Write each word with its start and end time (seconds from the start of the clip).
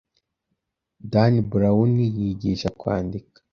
Dani 1.11 1.39
Burawuni 1.49 2.05
Yigisha 2.17 2.69
Kwandika 2.79 3.39